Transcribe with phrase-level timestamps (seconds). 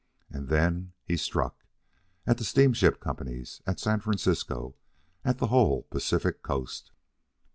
[0.31, 1.63] And then he struck
[2.25, 4.73] at the steamship companies, at San Francisco,
[5.23, 6.91] at the whole Pacific coast.